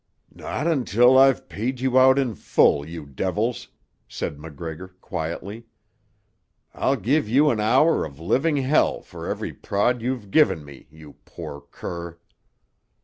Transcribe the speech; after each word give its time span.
"Not 0.33 0.65
until 0.65 1.15
I've 1.15 1.47
paid 1.47 1.79
you 1.79 1.99
out 1.99 2.17
in 2.17 2.33
full, 2.33 2.83
you 2.83 3.05
devils," 3.05 3.67
said 4.07 4.39
MacGregor 4.39 4.87
quietly. 4.99 5.67
"I'll 6.73 6.95
give 6.95 7.29
you 7.29 7.51
an 7.51 7.59
hour 7.59 8.03
of 8.03 8.19
living 8.19 8.57
hell 8.57 9.03
for 9.03 9.27
every 9.27 9.53
prod 9.53 10.01
you've 10.01 10.31
given 10.31 10.65
me, 10.65 10.87
you 10.89 11.17
poor 11.23 11.61
cur." 11.69 12.17